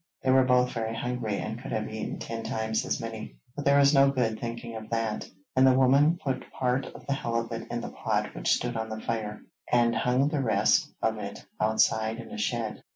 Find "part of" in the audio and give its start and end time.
6.51-7.05